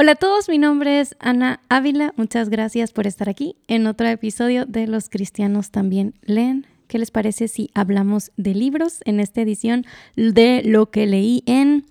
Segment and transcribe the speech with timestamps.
[0.00, 2.14] Hola a todos, mi nombre es Ana Ávila.
[2.16, 6.68] Muchas gracias por estar aquí en otro episodio de Los Cristianos también leen.
[6.86, 9.84] ¿Qué les parece si hablamos de libros en esta edición
[10.14, 11.84] de lo que leí en,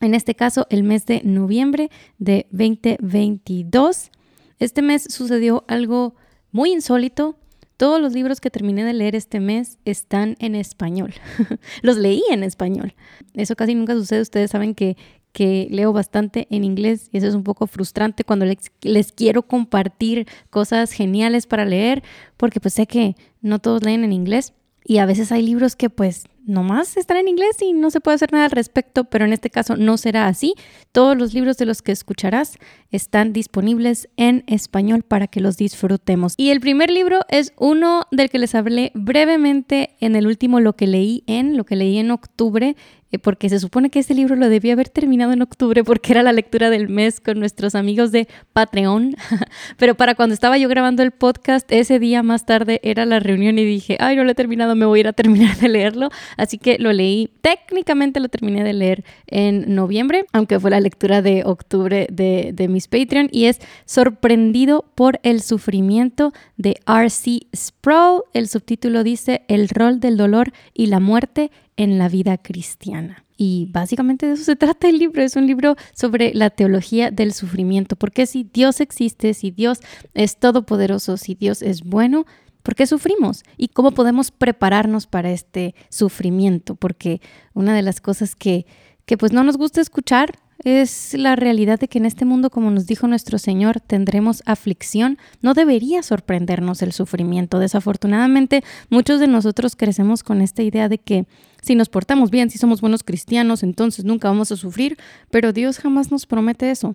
[0.00, 4.10] en este caso, el mes de noviembre de 2022?
[4.58, 6.16] Este mes sucedió algo
[6.50, 7.38] muy insólito.
[7.76, 11.14] Todos los libros que terminé de leer este mes están en español.
[11.82, 12.96] los leí en español.
[13.34, 14.22] Eso casi nunca sucede.
[14.22, 14.96] Ustedes saben que,
[15.34, 20.28] que leo bastante en inglés y eso es un poco frustrante cuando les, quiero compartir
[20.48, 22.04] cosas geniales para leer
[22.36, 25.90] porque pues sé que no todos leen en inglés y a veces hay libros que
[25.90, 29.32] pues nomás están en inglés y no se puede hacer nada al respecto, pero en
[29.32, 30.54] este caso no será así.
[30.92, 32.58] Todos los libros de los que escucharás
[32.90, 36.34] están disponibles en español para que los disfrutemos.
[36.36, 40.76] Y el primer libro es uno del que les hablé brevemente en el último lo
[40.76, 42.76] que leí en, lo que leí en octubre,
[43.18, 46.32] porque se supone que este libro lo debía haber terminado en octubre porque era la
[46.32, 49.16] lectura del mes con nuestros amigos de Patreon.
[49.78, 53.58] Pero para cuando estaba yo grabando el podcast, ese día más tarde era la reunión
[53.58, 56.10] y dije, ay, no lo he terminado, me voy a ir a terminar de leerlo.
[56.36, 61.22] Así que lo leí, técnicamente lo terminé de leer en noviembre, aunque fue la lectura
[61.22, 67.40] de octubre de, de mis Patreon y es Sorprendido por el sufrimiento de R.C.
[67.54, 68.22] Sproul.
[68.32, 73.24] El subtítulo dice El rol del dolor y la muerte en la vida cristiana.
[73.36, 75.22] Y básicamente de eso se trata el libro.
[75.22, 77.96] Es un libro sobre la teología del sufrimiento.
[77.96, 79.80] Porque si Dios existe, si Dios
[80.14, 82.26] es todopoderoso, si Dios es bueno,
[82.62, 83.42] ¿por qué sufrimos?
[83.56, 86.76] ¿Y cómo podemos prepararnos para este sufrimiento?
[86.76, 87.20] Porque
[87.52, 88.66] una de las cosas que,
[89.04, 92.70] que pues no nos gusta escuchar es la realidad de que en este mundo, como
[92.70, 95.18] nos dijo nuestro Señor, tendremos aflicción.
[95.42, 97.58] No debería sorprendernos el sufrimiento.
[97.58, 101.26] Desafortunadamente, muchos de nosotros crecemos con esta idea de que
[101.64, 104.98] si nos portamos bien, si somos buenos cristianos, entonces nunca vamos a sufrir,
[105.30, 106.94] pero Dios jamás nos promete eso.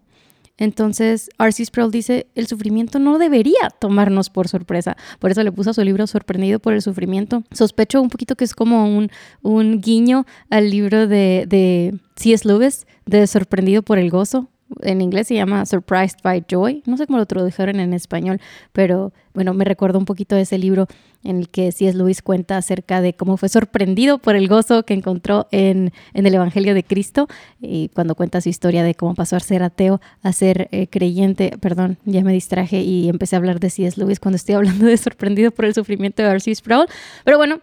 [0.57, 1.65] Entonces, R.C.
[1.65, 4.97] Sproul dice, el sufrimiento no debería tomarnos por sorpresa.
[5.17, 7.43] Por eso le puso a su libro Sorprendido por el sufrimiento.
[7.51, 9.09] Sospecho un poquito que es como un,
[9.41, 12.45] un guiño al libro de, de C.S.
[12.47, 14.49] Lewis, de Sorprendido por el gozo
[14.81, 18.39] en inglés se llama Surprised by Joy, no sé cómo lo tradujeron en español,
[18.71, 20.87] pero bueno, me recuerdo un poquito de ese libro
[21.23, 21.97] en el que C.S.
[21.97, 26.33] Lewis cuenta acerca de cómo fue sorprendido por el gozo que encontró en, en el
[26.33, 27.27] Evangelio de Cristo
[27.61, 31.57] y cuando cuenta su historia de cómo pasó a ser ateo a ser eh, creyente,
[31.59, 33.99] perdón, ya me distraje y empecé a hablar de C.S.
[33.99, 36.55] Lewis cuando estoy hablando de sorprendido por el sufrimiento de R.C.
[36.55, 36.87] Sproul,
[37.23, 37.59] pero bueno,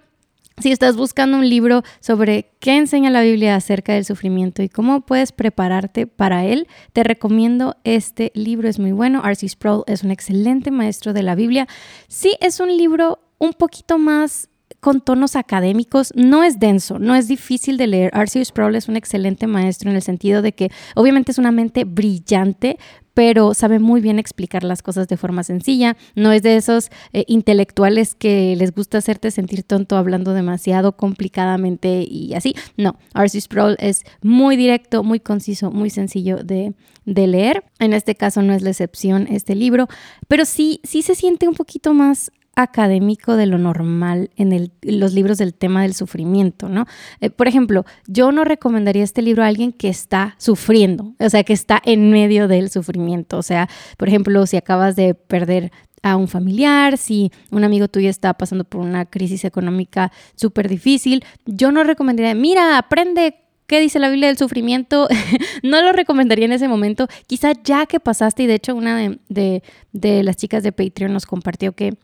[0.58, 5.02] si estás buscando un libro sobre qué enseña la Biblia acerca del sufrimiento y cómo
[5.02, 9.22] puedes prepararte para él, te recomiendo este libro, es muy bueno.
[9.24, 9.48] R.C.
[9.48, 11.68] Sproul es un excelente maestro de la Biblia.
[12.08, 14.48] Sí, es un libro un poquito más
[14.86, 18.12] con tonos académicos, no es denso, no es difícil de leer.
[18.14, 18.44] R.C.
[18.44, 22.78] Sproul es un excelente maestro en el sentido de que obviamente es una mente brillante,
[23.12, 25.96] pero sabe muy bien explicar las cosas de forma sencilla.
[26.14, 32.06] No es de esos eh, intelectuales que les gusta hacerte sentir tonto hablando demasiado complicadamente
[32.08, 32.54] y así.
[32.76, 33.40] No, R.C.
[33.40, 36.74] Sproul es muy directo, muy conciso, muy sencillo de,
[37.06, 37.64] de leer.
[37.80, 39.88] En este caso no es la excepción este libro,
[40.28, 45.38] pero sí, sí se siente un poquito más académico de lo normal en los libros
[45.38, 46.86] del tema del sufrimiento, ¿no?
[47.20, 51.44] Eh, por ejemplo, yo no recomendaría este libro a alguien que está sufriendo, o sea,
[51.44, 53.68] que está en medio del sufrimiento, o sea,
[53.98, 55.70] por ejemplo, si acabas de perder
[56.02, 61.24] a un familiar, si un amigo tuyo está pasando por una crisis económica súper difícil,
[61.44, 63.36] yo no recomendaría, mira, aprende
[63.66, 65.08] ¿Qué dice la Biblia del sufrimiento?
[65.64, 67.08] no lo recomendaría en ese momento.
[67.26, 68.96] Quizá ya que pasaste, y de hecho una
[69.28, 69.62] de,
[69.92, 71.96] de, las chicas de Patreon nos compartió que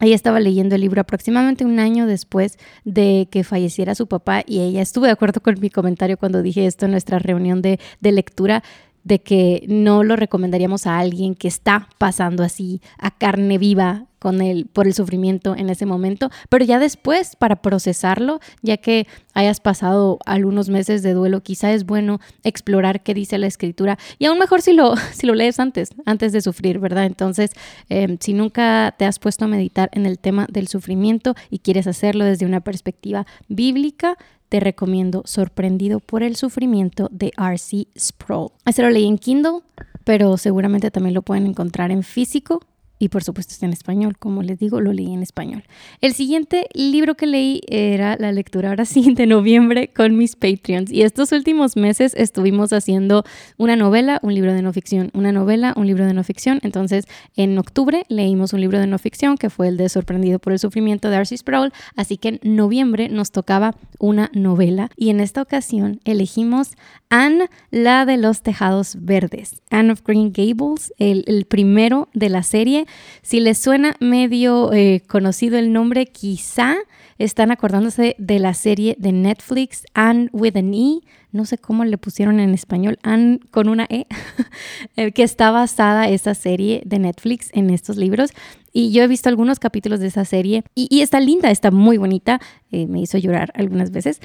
[0.00, 4.60] ella estaba leyendo el libro aproximadamente un año después de que falleciera su papá y
[4.60, 8.12] ella estuvo de acuerdo con mi comentario cuando dije esto en nuestra reunión de, de
[8.12, 8.62] lectura
[9.04, 14.40] de que no lo recomendaríamos a alguien que está pasando así a carne viva con
[14.42, 19.60] el, por el sufrimiento en ese momento, pero ya después para procesarlo, ya que hayas
[19.60, 24.38] pasado algunos meses de duelo, quizá es bueno explorar qué dice la escritura y aún
[24.38, 27.06] mejor si lo, si lo lees antes, antes de sufrir, ¿verdad?
[27.06, 27.50] Entonces,
[27.88, 31.86] em, si nunca te has puesto a meditar en el tema del sufrimiento y quieres
[31.86, 34.16] hacerlo desde una perspectiva bíblica,
[34.50, 37.86] te recomiendo Sorprendido por el sufrimiento de R.C.
[37.96, 38.50] Sproul.
[38.66, 39.60] Este lo leí en Kindle,
[40.04, 42.60] pero seguramente también lo pueden encontrar en físico.
[43.00, 45.64] Y por supuesto está en español, como les digo, lo leí en español.
[46.02, 50.92] El siguiente libro que leí era la lectura ahora sí de noviembre con mis Patreons
[50.92, 53.24] y estos últimos meses estuvimos haciendo
[53.56, 56.60] una novela, un libro de no ficción, una novela, un libro de no ficción.
[56.62, 57.06] Entonces
[57.36, 60.58] en octubre leímos un libro de no ficción que fue el de Sorprendido por el
[60.58, 65.40] sufrimiento de Arcy Sproul, así que en noviembre nos tocaba una novela y en esta
[65.40, 66.72] ocasión elegimos
[67.10, 72.44] Anne, la de los tejados verdes, Anne of Green Gables, el, el primero de la
[72.44, 72.86] serie.
[73.20, 76.76] Si les suena medio eh, conocido el nombre, quizá
[77.18, 81.00] están acordándose de la serie de Netflix, Anne with an E,
[81.32, 84.06] no sé cómo le pusieron en español, Anne con una E,
[84.96, 88.30] eh, que está basada esa serie de Netflix en estos libros.
[88.72, 92.40] Y yo he visto algunos capítulos de esa serie y, está linda, está muy bonita,
[92.70, 94.20] eh, me hizo llorar algunas veces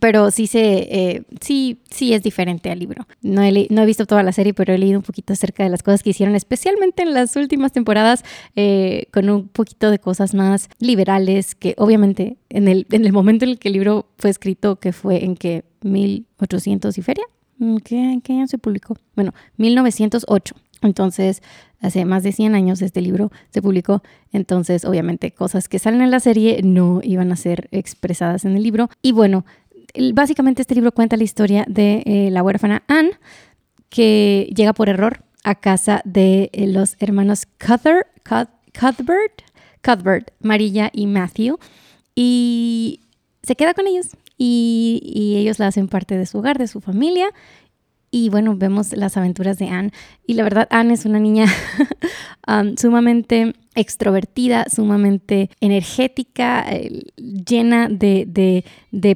[0.00, 3.06] pero sí se, eh, sí, sí es diferente al libro.
[3.22, 5.70] No he, no he, visto toda la serie, pero he leído un poquito acerca de
[5.70, 10.34] las cosas que hicieron, especialmente en las últimas temporadas, eh, con un poquito de cosas
[10.34, 14.30] más liberales, que obviamente en el, en el momento en el que el libro fue
[14.30, 17.24] escrito, que fue en que 1800 y feria,
[17.84, 18.96] ¿qué, qué año se publicó?
[19.14, 20.54] Bueno, 1908.
[20.82, 21.42] Entonces,
[21.80, 24.02] hace más de 100 años este libro se publicó,
[24.32, 28.62] entonces obviamente cosas que salen en la serie no iban a ser expresadas en el
[28.62, 28.90] libro.
[29.02, 29.44] Y bueno,
[30.12, 33.12] básicamente este libro cuenta la historia de eh, la huérfana Anne,
[33.88, 39.42] que llega por error a casa de eh, los hermanos Cuthbert, Cuthbert,
[39.82, 41.58] Cuthbert, Marilla y Matthew,
[42.14, 43.00] y
[43.42, 44.16] se queda con ellos.
[44.38, 47.28] Y, y ellos la hacen parte de su hogar, de su familia,
[48.10, 49.92] y bueno, vemos las aventuras de Anne.
[50.26, 51.46] Y la verdad, Anne es una niña
[52.48, 58.64] um, sumamente extrovertida, sumamente energética, eh, llena de,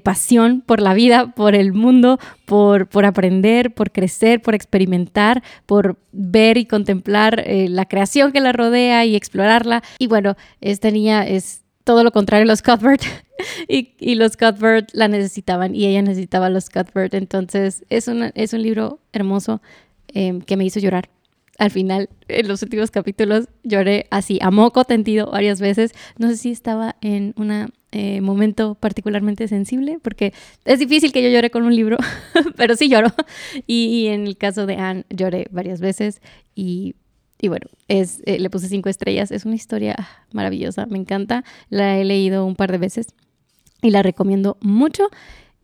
[0.05, 5.99] pasión por la vida, por el mundo, por, por, aprender, por crecer, por experimentar, por
[6.13, 9.83] ver y contemplar eh, la creación que la rodea y explorarla.
[9.99, 13.03] Y bueno, esta niña es todo lo contrario los Cuthbert.
[13.69, 17.15] y, los Cuthbert la necesitaban y ella necesitaba a los Cuthbert.
[17.15, 19.61] Entonces es, es un libro hermoso
[20.07, 21.11] em, que me hizo llorar.
[21.59, 25.93] Al final, en los últimos capítulos, lloré así, a moco tendido varias veces.
[26.17, 30.33] No sé si estaba en un eh, momento particularmente sensible, porque
[30.65, 31.97] es difícil que yo llore con un libro,
[32.57, 33.09] pero sí lloro.
[33.67, 36.23] Y, en el caso de Anne, lloré varias veces
[36.55, 36.95] y
[37.41, 39.31] y bueno, es, eh, le puse cinco estrellas.
[39.31, 39.97] Es una historia
[40.33, 41.45] maravillosa, me encanta.
[41.69, 43.15] La he leído un par de veces
[43.83, 45.09] y la recomiendo mucho.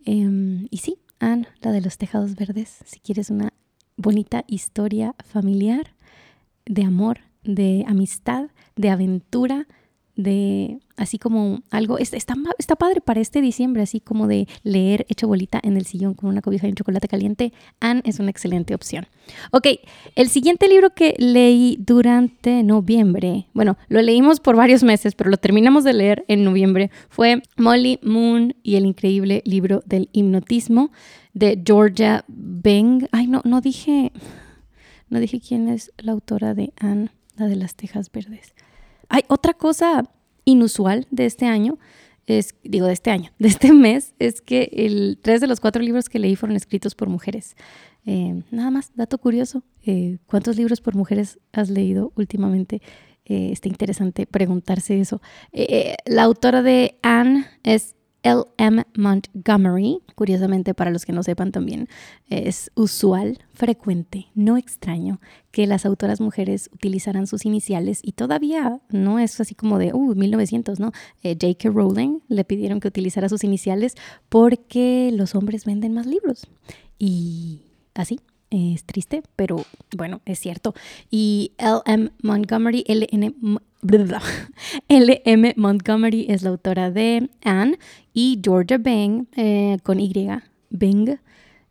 [0.05, 3.53] Em, y sí, Anne, la de los tejados verdes, si quieres una
[3.97, 5.95] bonita historia familiar
[6.65, 9.67] de amor, de amistad, de aventura,
[10.17, 12.17] de así como algo, está,
[12.59, 16.31] está, padre para este diciembre, así como de leer hecho bolita en el sillón con
[16.31, 17.53] una cobija y un chocolate caliente.
[17.81, 19.07] Anne es una excelente opción.
[19.53, 19.67] Ok,
[20.15, 25.37] el siguiente libro que leí durante noviembre, bueno, lo leímos por varios meses, pero lo
[25.37, 30.91] terminamos de leer en noviembre, fue Molly Moon y el increíble libro del hipnotismo
[31.35, 33.07] de Georgia Beng.
[33.13, 34.13] Ay, no, no dije,
[35.11, 38.55] no dije quién es la autora de Anne, la de las Tejas Verdes.
[39.09, 40.05] Hay otra cosa
[40.45, 41.79] inusual de este año,
[42.27, 46.09] es, digo de este año, de este mes, es que tres de los cuatro libros
[46.09, 47.57] que leí fueron escritos por mujeres.
[48.05, 52.81] Eh, nada más, dato curioso, eh, ¿cuántos libros por mujeres has leído últimamente?
[53.25, 55.21] Eh, está interesante preguntarse eso.
[56.07, 57.96] la autora de Anne es
[58.27, 58.85] L.M.
[58.97, 60.03] Montgomery.
[60.17, 61.89] Curiosamente, para los que no sepan también,
[62.29, 65.21] es usual, frecuente, no extraño
[65.53, 70.15] que las autoras mujeres utilizaran sus iniciales y todavía no es así como de, uh,
[70.17, 70.91] 1900, ¿no?
[71.23, 71.71] Eh, J.K.
[71.71, 73.95] Rowling le pidieron que utilizara sus iniciales
[74.29, 76.49] porque los hombres venden más libros.
[76.99, 77.61] Y
[77.95, 78.19] así,
[78.51, 79.65] es triste, pero
[79.97, 80.75] bueno, es cierto.
[81.11, 82.11] Y L.M.
[82.23, 83.35] Montgomery, L.N.
[84.89, 85.55] L.M.
[85.57, 87.79] Montgomery es la autora de Anne
[88.13, 90.13] y Georgia Beng, eh, con Y,
[90.71, 91.19] Beng,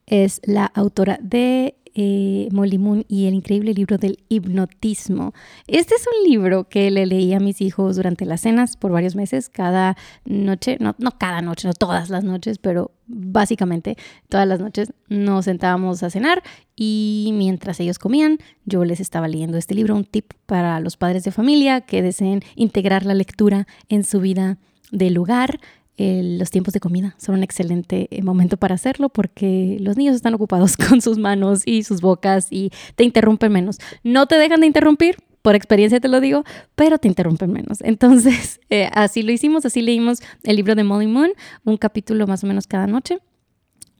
[0.06, 5.34] es la autora de eh, Molly Moon y el increíble libro del hipnotismo.
[5.68, 9.16] Este es un libro que le leí a mis hijos durante las cenas por varios
[9.16, 13.98] meses, cada noche, no, no cada noche, no todas las noches, pero básicamente
[14.30, 16.44] todas las noches nos sentábamos a cenar
[16.76, 21.24] y mientras ellos comían, yo les estaba leyendo este libro, un tip para los padres
[21.24, 24.58] de familia que deseen integrar la lectura en su vida
[24.92, 25.60] del lugar
[25.98, 30.34] los tiempos de comida son un excelente eh, momento para hacerlo porque los niños están
[30.34, 33.78] ocupados con sus manos y sus bocas y te interrumpen menos.
[34.04, 36.44] No te dejan de interrumpir, por experiencia te lo digo,
[36.76, 37.80] pero te interrumpen menos.
[37.82, 41.32] Entonces, eh, así lo hicimos, así leímos el libro de Molly Moon,
[41.64, 43.20] un capítulo más o menos cada noche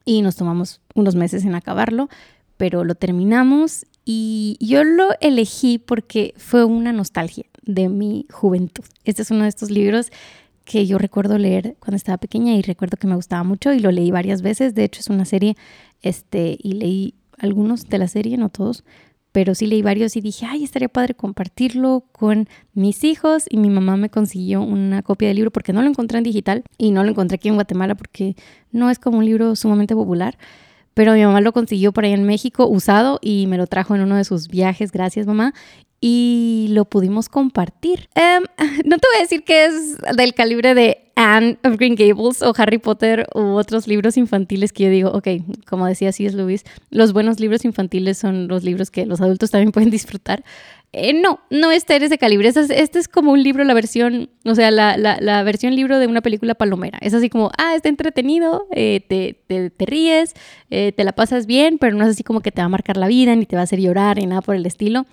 [0.04, 2.08] y nos tomamos unos meses en acabarlo,
[2.56, 8.84] pero lo terminamos y yo lo elegí porque fue una nostalgia de mi juventud.
[9.04, 10.12] Este es uno de estos libros
[10.66, 13.90] que yo recuerdo leer cuando estaba pequeña y recuerdo que me gustaba mucho y lo
[13.92, 14.74] leí varias veces.
[14.74, 15.56] De hecho, es una serie,
[16.02, 18.84] este, y leí algunos de la serie, no todos,
[19.30, 23.70] pero sí leí varios y dije, ay, estaría padre compartirlo con mis hijos y mi
[23.70, 27.04] mamá me consiguió una copia del libro porque no lo encontré en digital y no
[27.04, 28.34] lo encontré aquí en Guatemala porque
[28.72, 30.36] no es como un libro sumamente popular
[30.96, 34.00] pero mi mamá lo consiguió por ahí en México usado y me lo trajo en
[34.00, 35.52] uno de sus viajes, gracias mamá,
[36.00, 38.08] y lo pudimos compartir.
[38.14, 38.44] Em,
[38.86, 42.54] no te voy a decir que es del calibre de Anne of Green Gables o
[42.56, 45.28] Harry Potter u otros libros infantiles que yo digo, ok,
[45.66, 46.34] como decía C.S.
[46.34, 50.44] Lewis, los buenos libros infantiles son los libros que los adultos también pueden disfrutar.
[50.92, 52.48] Eh, no, no está en ese calibre.
[52.48, 56.54] Este es, como un libro, la versión, o sea, la, versión libro de una película
[56.54, 56.98] palomera.
[57.02, 60.34] Es así como, ah, está entretenido, eh, te, ríes,
[60.70, 62.96] eh, te la pasas bien, pero no es así como que te va a marcar
[62.96, 65.06] la vida, ni te va a hacer llorar, ni nada por el estilo.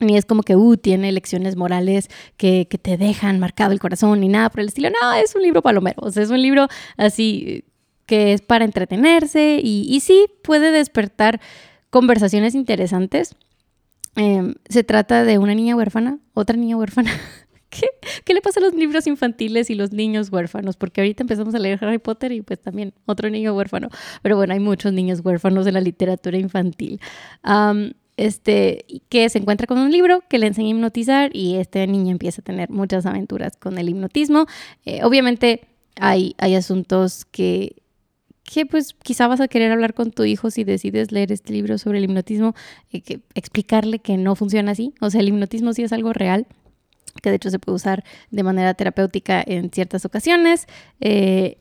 [0.00, 4.20] Ni es como que, uh, tiene lecciones morales que, que te dejan marcado el corazón,
[4.20, 4.90] ni nada por el estilo.
[4.90, 5.98] No, es un libro palomero.
[6.02, 6.66] O sea, es un libro
[6.96, 7.64] así
[8.06, 11.40] que es para entretenerse y, y sí puede despertar
[11.90, 13.36] conversaciones interesantes
[14.16, 17.10] Em, se trata de una niña huérfana, otra niña huérfana.
[17.70, 17.86] ¿Qué,
[18.24, 20.76] ¿Qué, le pasa a los libros infantiles y los niños huérfanos?
[20.76, 23.88] Porque ahorita empezamos a leer Harry Potter y pues también otro niño huérfano.
[24.20, 27.00] Pero bueno, hay muchos niños huérfanos en la literatura infantil.
[28.18, 32.10] este, que se encuentra con un libro que le enseña a hipnotizar y este niño
[32.10, 34.46] empieza a tener muchas aventuras con el hipnotismo.
[34.84, 35.62] Eh, obviamente
[35.96, 37.81] hay, hay asuntos que
[38.44, 41.78] que pues quizá vas a querer hablar con tu hijo si decides leer este libro
[41.78, 42.54] sobre el hipnotismo,
[42.92, 44.94] eh, que, explicarle que no funciona así.
[45.00, 46.46] O sea, el hipnotismo sí es algo real,
[47.22, 50.66] que de hecho se puede usar de manera terapéutica en ciertas ocasiones.
[51.00, 51.58] Eh,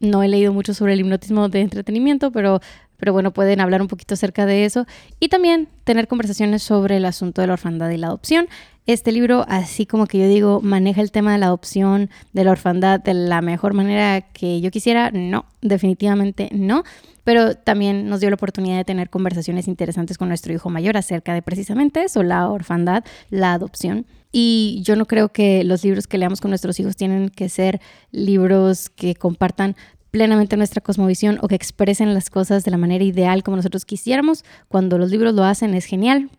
[0.00, 2.60] no he leído mucho sobre el hipnotismo de entretenimiento, pero,
[2.96, 4.86] pero bueno, pueden hablar un poquito acerca de eso
[5.20, 8.48] y también tener conversaciones sobre el asunto de la orfandad y la adopción.
[8.86, 12.50] Este libro, así como que yo digo, maneja el tema de la adopción, de la
[12.50, 15.10] orfandad de la mejor manera que yo quisiera.
[15.10, 16.84] No, definitivamente no.
[17.24, 21.32] Pero también nos dio la oportunidad de tener conversaciones interesantes con nuestro hijo mayor acerca
[21.32, 24.04] de precisamente eso, la orfandad, la adopción.
[24.30, 27.80] Y yo no creo que los libros que leamos con nuestros hijos tienen que ser
[28.10, 29.76] libros que compartan
[30.10, 34.44] plenamente nuestra cosmovisión o que expresen las cosas de la manera ideal como nosotros quisiéramos.
[34.68, 36.30] Cuando los libros lo hacen es genial,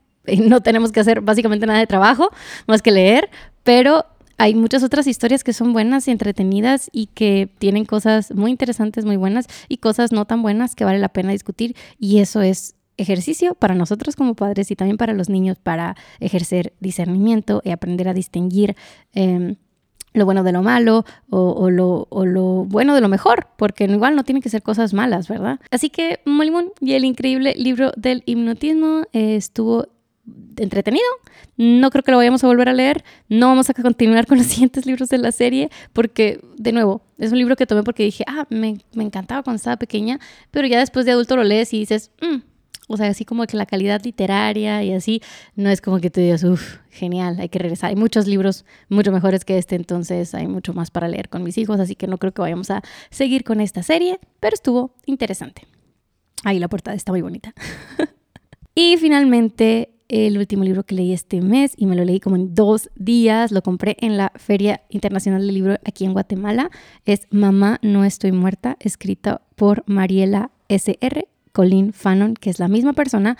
[0.43, 2.29] no tenemos que hacer básicamente nada de trabajo
[2.67, 3.29] más que leer,
[3.63, 4.05] pero
[4.37, 9.05] hay muchas otras historias que son buenas y entretenidas y que tienen cosas muy interesantes,
[9.05, 12.75] muy buenas y cosas no tan buenas que vale la pena discutir y eso es
[12.97, 18.07] ejercicio para nosotros como padres y también para los niños para ejercer discernimiento y aprender
[18.07, 18.75] a distinguir
[19.13, 19.55] em,
[20.13, 24.41] lo bueno de lo malo o, lo, bueno de lo mejor, porque igual no tienen
[24.41, 25.59] que ser cosas malas, ¿verdad?
[25.71, 29.87] Así que Molimón y el increíble libro del hipnotismo estuvo
[30.57, 31.05] entretenido.
[31.57, 33.03] No creo que lo vayamos a volver a leer.
[33.29, 37.31] No vamos a continuar con los siguientes libros de la serie porque, de nuevo, es
[37.31, 40.19] un libro que tomé porque dije, ah, me, encantaba cuando estaba pequeña,
[40.51, 42.37] pero ya después de adulto lo lees y dices, mm",
[42.87, 45.21] o sea, así como que la calidad literaria y así,
[45.55, 47.89] no es como que tú digas, uff, genial, hay que regresar.
[47.89, 51.57] Hay muchos libros mucho mejores que este, entonces hay mucho más para leer con mis
[51.57, 55.63] hijos, así que no creo que vayamos a seguir con esta serie, pero estuvo interesante.
[56.43, 57.53] Ahí la portada está muy bonita.
[58.75, 62.53] y finalmente el último libro que leí este mes y me lo leí como en
[62.53, 63.51] dos días.
[63.51, 66.69] Lo compré en la Feria Internacional del Libro aquí en Guatemala.
[67.05, 71.27] Es Mamá, no estoy muerta, escrita por Mariela S.R.
[71.51, 73.37] Colin Fanon, que es la misma persona.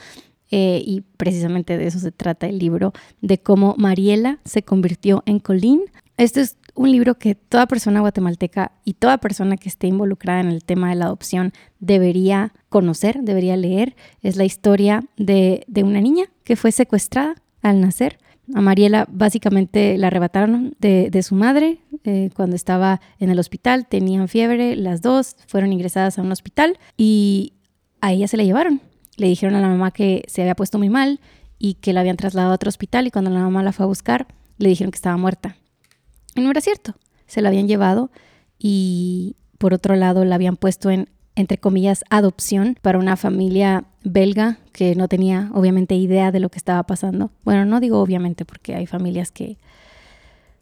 [0.51, 5.39] Eh, y precisamente de eso se trata el libro, de cómo Mariela se convirtió en
[5.39, 5.81] Colin.
[6.17, 10.49] Este es un libro que toda persona guatemalteca y toda persona que esté involucrada en
[10.49, 13.95] el tema de la adopción debería conocer, debería leer.
[14.21, 18.19] Es la historia de, una niña que fue secuestrada al nacer.
[18.53, 24.27] A Mariela básicamente la arrebataron de, su madre eh, cuando estaba en el hospital, tenían
[24.27, 27.53] fiebre, las dos fueron ingresadas a un hospital y
[28.01, 28.81] a ella se la llevaron.
[29.17, 31.21] Le dijeron a la mamá que se había puesto muy mal
[31.57, 33.87] y que la habían trasladado a otro hospital y cuando la mamá la fue a
[33.87, 34.27] buscar
[34.57, 35.55] le dijeron que estaba muerta.
[36.35, 36.95] Y no era cierto.
[37.27, 38.11] Se la habían llevado
[38.59, 44.59] y por otro lado la habían puesto en, entre comillas, adopción para una familia belga
[44.71, 47.31] que no tenía obviamente idea de lo que estaba pasando.
[47.43, 49.57] Bueno, no digo obviamente porque hay familias que,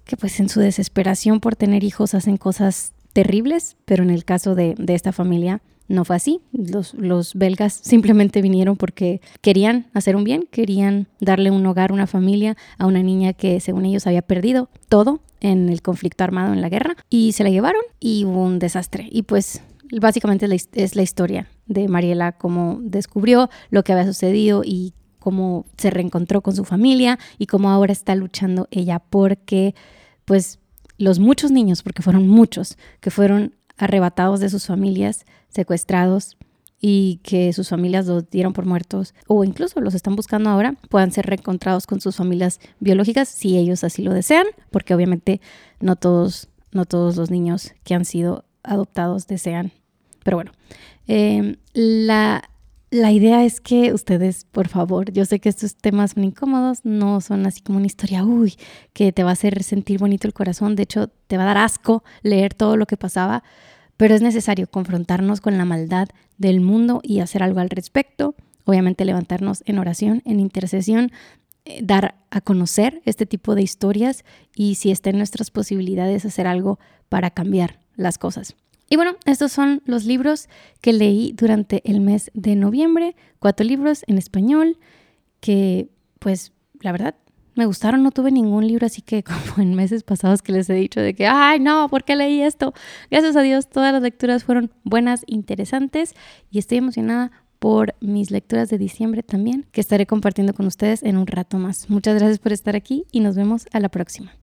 [0.06, 4.56] que pues en su desesperación por tener hijos hacen cosas terribles, pero en el caso
[4.56, 5.62] de, de esta familia
[5.94, 6.42] no fue así.
[6.52, 12.58] Los, belgas simplemente vinieron porque querían hacer un bien, querían darle un hogar, una familia
[12.78, 16.70] a una niña que según ellos había perdido todo en el conflicto armado en la
[16.70, 19.08] guerra y se la llevaron y hubo un desastre.
[19.12, 19.62] Y pues
[20.02, 25.90] básicamente es la historia de Mariela, cómo descubrió lo que había sucedido y cómo se
[25.90, 29.76] reencontró con su familia y cómo ahora está luchando ella porque
[30.26, 30.60] pues
[30.98, 36.38] los muchos niños, porque fueron muchos, que fueron arrebatados de sus familias, secuestrados
[36.80, 41.12] y que sus familias los dieron por muertos o incluso los están buscando ahora, puedan
[41.12, 45.40] ser reencontrados con sus familias biológicas si ellos así lo desean, porque obviamente
[45.80, 49.72] no todos, no todos los niños que han sido adoptados desean.
[50.24, 50.52] Pero bueno,
[51.08, 52.50] em, la,
[52.94, 57.22] la idea es que ustedes, por favor, yo sé que estos temas son incómodos, no
[57.22, 58.54] son así como una historia, uy,
[58.94, 61.58] que te va a hacer sentir bonito el corazón, de hecho te va a dar
[61.58, 63.44] asco leer todo lo que pasaba,
[63.98, 69.06] pero es necesario confrontarnos con la maldad del mundo y hacer algo al respecto, obviamente
[69.06, 71.12] levantarnos en oración, en intercesión,
[71.66, 74.24] eh, dar a conocer este tipo de historias
[74.56, 76.78] y si está en nuestras posibilidades hacer algo
[77.10, 78.56] para cambiar las cosas.
[78.94, 80.48] Y bueno, estos son los libros
[80.80, 84.78] que leí durante el mes de noviembre, cuatro libros en español
[85.40, 87.16] que pues la verdad
[87.56, 90.76] me gustaron, no tuve ningún libro así que como en meses pasados que les he
[90.76, 92.76] dicho de que, ay no, ¿por qué leí esto?
[93.10, 96.14] Gracias a Dios todas las lecturas fueron buenas, interesantes
[96.52, 101.18] y estoy emocionada por mis lecturas de diciembre también, que estaré compartiendo con ustedes en
[101.18, 101.90] un rato más.
[101.90, 104.43] Muchas gracias por estar aquí y nos vemos a la próxima.